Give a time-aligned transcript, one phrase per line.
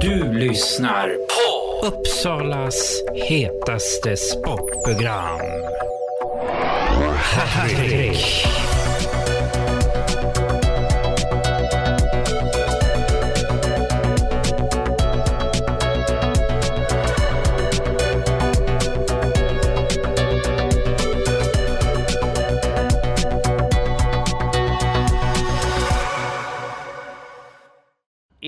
[0.00, 5.40] Du lyssnar på Uppsalas hetaste sportprogram.
[7.16, 8.46] Hattrick.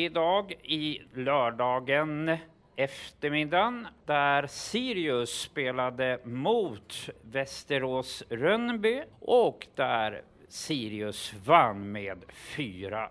[0.00, 2.36] Idag i lördagen
[2.76, 12.24] eftermiddagen där Sirius spelade mot Västerås Rönnby och där Sirius vann med
[12.56, 13.10] 4-3.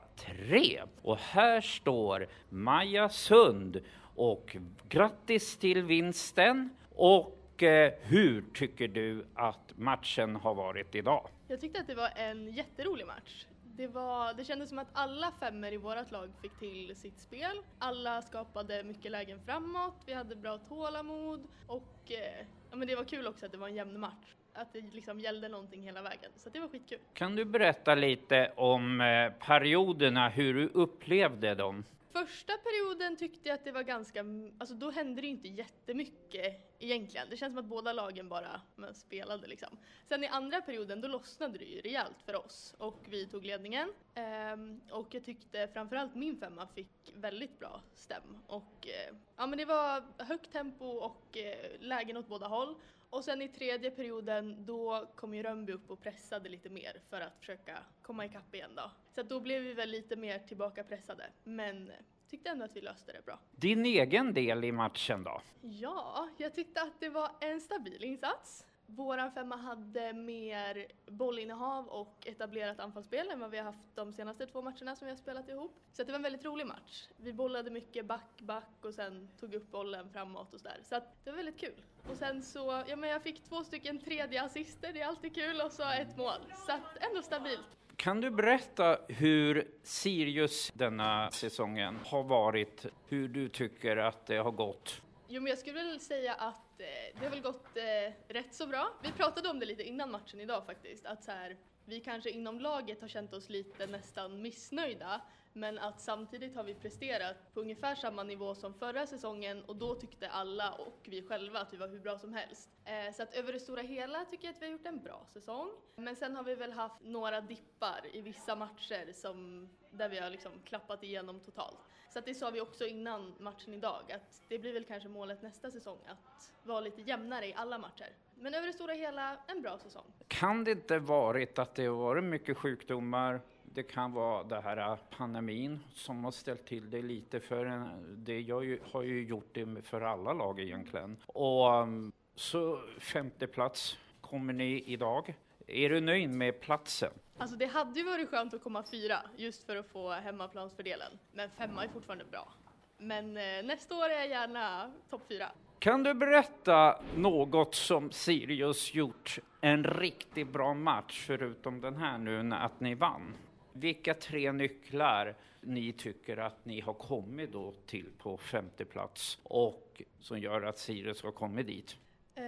[1.02, 3.81] Och här står Maja Sund
[4.16, 4.58] och
[4.89, 6.69] grattis till vinsten.
[6.95, 11.27] Och eh, hur tycker du att matchen har varit idag?
[11.47, 13.45] Jag tyckte att det var en jätterolig match.
[13.79, 17.61] Det, var, det kändes som att alla femmer i vårt lag fick till sitt spel.
[17.77, 23.03] Alla skapade mycket lägen framåt, vi hade bra tålamod och eh, ja, men det var
[23.03, 24.36] kul också att det var en jämn match.
[24.53, 26.99] Att det liksom gällde någonting hela vägen, så det var skitkul.
[27.13, 31.86] Kan du berätta lite om eh, perioderna, hur du upplevde dem?
[32.14, 34.25] Första perioden tyckte jag att det var ganska,
[34.58, 37.27] alltså då hände det inte jättemycket egentligen.
[37.30, 38.61] Det känns som att båda lagen bara
[38.94, 39.77] spelade liksom.
[40.08, 43.94] Sen i andra perioden då lossnade det ju rejält för oss och vi tog ledningen.
[44.16, 49.58] Ehm, och jag tyckte framförallt min femma fick väldigt bra stäm och eh, ja men
[49.58, 52.75] det var högt tempo och eh, lägen åt båda håll.
[53.09, 57.21] Och sen i tredje perioden då kom ju Rönnby upp och pressade lite mer för
[57.21, 58.91] att försöka komma ikapp igen då.
[59.16, 61.30] Så då blev vi väl lite mer tillbaka pressade.
[61.43, 61.91] Men
[62.30, 63.39] tyckte ändå att vi löste det bra.
[63.52, 65.41] Din egen del i matchen då?
[65.61, 68.66] Ja, jag tyckte att det var en stabil insats.
[68.86, 74.45] Våran femma hade mer bollinnehav och etablerat anfallsspel än vad vi har haft de senaste
[74.45, 75.75] två matcherna som vi har spelat ihop.
[75.94, 77.08] Så det var en väldigt rolig match.
[77.17, 80.80] Vi bollade mycket back, back och sen tog upp bollen framåt och sådär.
[80.83, 81.81] Så att det var väldigt kul.
[82.09, 85.61] Och sen så, ja men jag fick två stycken tredje assister, det är alltid kul,
[85.61, 86.39] och så ett mål.
[86.67, 87.80] Så att ändå stabilt.
[87.99, 92.86] Kan du berätta hur Sirius denna säsongen har varit?
[93.08, 95.02] Hur du tycker att det har gått?
[95.27, 96.86] Jo, men jag skulle väl säga att eh,
[97.20, 98.93] det har väl gått eh, rätt så bra.
[99.04, 102.60] Vi pratade om det lite innan matchen idag faktiskt, att så här, vi kanske inom
[102.60, 105.21] laget har känt oss lite nästan missnöjda,
[105.59, 109.95] men att samtidigt har vi presterat på ungefär samma nivå som förra säsongen och då
[109.95, 112.70] tyckte alla och vi själva att vi var hur bra som helst.
[112.86, 115.25] Eh, så att över det stora hela tycker jag att vi har gjort en bra
[115.33, 115.69] säsong.
[115.95, 120.30] Men sen har vi väl haft några dippar i vissa matcher som, där vi har
[120.30, 121.80] liksom klappat igenom totalt.
[122.14, 125.42] Så att det sa vi också innan matchen idag, att det blir väl kanske målet
[125.42, 128.09] nästa säsong, att vara lite jämnare i alla matcher.
[128.36, 130.13] Men över det stora hela, en bra säsong.
[130.27, 133.42] Kan det inte varit att det har varit mycket sjukdomar?
[133.74, 138.39] Det kan vara det här pandemin som har ställt till det lite för en, det
[138.39, 141.18] ju, har ju gjort det för alla lag egentligen.
[141.25, 145.35] Och um, så femte plats kommer ni idag.
[145.68, 147.12] Är du nöjd med platsen?
[147.38, 151.19] Alltså det hade ju varit skönt att komma fyra just för att få hemmaplansfördelen.
[151.33, 152.53] Men femma är fortfarande bra.
[152.97, 155.51] Men eh, nästa år är jag gärna topp fyra.
[155.80, 162.56] Kan du berätta något som Sirius gjort en riktigt bra match förutom den här nu
[162.56, 163.33] att ni vann?
[163.80, 170.01] Vilka tre nycklar ni tycker att ni har kommit då till på femte plats och
[170.19, 171.98] som gör att Sirius har kommit dit?
[172.36, 172.44] Eh,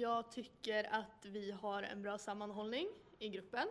[0.00, 2.88] jag tycker att vi har en bra sammanhållning
[3.18, 3.68] i gruppen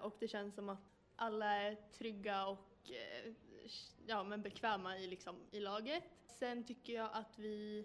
[0.00, 0.78] och det känns som att
[1.16, 3.32] alla är trygga och eh,
[4.06, 6.04] ja, men bekväma i, liksom, i laget.
[6.26, 7.84] Sen tycker jag att vi,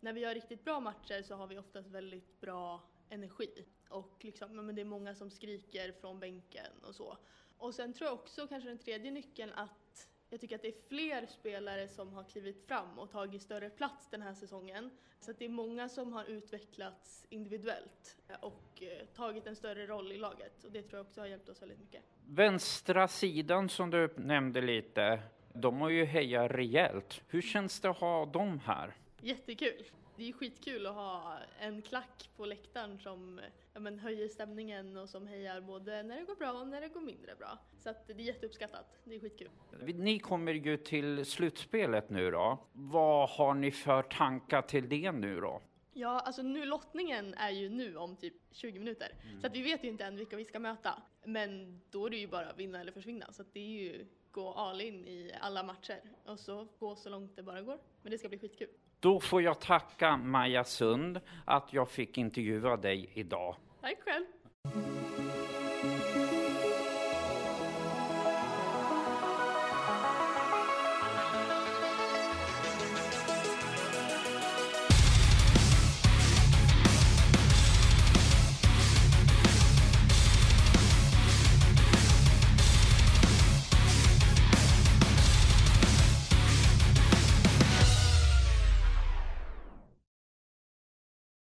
[0.00, 4.66] när vi gör riktigt bra matcher så har vi oftast väldigt bra energi och liksom,
[4.66, 7.16] men det är många som skriker från bänken och så.
[7.58, 10.88] Och sen tror jag också kanske den tredje nyckeln att jag tycker att det är
[10.88, 14.90] fler spelare som har klivit fram och tagit större plats den här säsongen.
[15.20, 20.12] Så att det är många som har utvecklats individuellt och eh, tagit en större roll
[20.12, 22.02] i laget och det tror jag också har hjälpt oss väldigt mycket.
[22.26, 25.22] Vänstra sidan som du nämnde lite,
[25.52, 27.22] de har ju hejat rejält.
[27.28, 28.94] Hur känns det att ha dem här?
[29.22, 29.84] Jättekul!
[30.16, 33.40] Det är skitkul att ha en klack på läktaren som
[33.74, 36.88] ja, men, höjer stämningen och som hejar både när det går bra och när det
[36.88, 37.58] går mindre bra.
[37.78, 38.98] Så att det är jätteuppskattat.
[39.04, 39.50] Det är skitkul.
[39.80, 42.66] Ni kommer ju till slutspelet nu då.
[42.72, 45.62] Vad har ni för tankar till det nu då?
[45.92, 49.12] Ja, alltså nu lottningen är ju nu om typ 20 minuter.
[49.24, 49.40] Mm.
[49.40, 51.02] Så att vi vet ju inte än vilka vi ska möta.
[51.24, 53.32] Men då är det ju bara vinna eller försvinna.
[53.32, 57.10] Så att det är ju gå all in i alla matcher och så gå så
[57.10, 57.78] långt det bara går.
[58.02, 58.68] Men det ska bli skitkul.
[59.00, 63.56] Då får jag tacka Maja Sund att jag fick intervjua dig idag.
[63.80, 64.24] Tack själv.